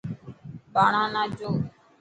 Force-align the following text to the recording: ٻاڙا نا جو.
ٻاڙا 0.73 1.03
نا 1.13 1.23
جو. 1.37 1.49